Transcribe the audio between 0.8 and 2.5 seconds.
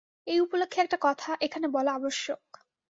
একটা কথা এখানে বলা আবশ্যক।